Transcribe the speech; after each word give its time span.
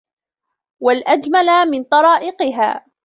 وَالْأَجْمَلَ 0.79 1.65
مِنْ 1.67 1.83
طَرَائِقِهَا 1.83 2.85